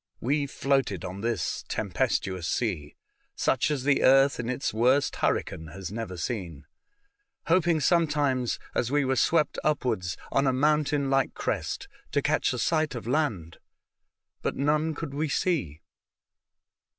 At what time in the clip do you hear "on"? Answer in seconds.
1.05-1.21, 10.31-10.47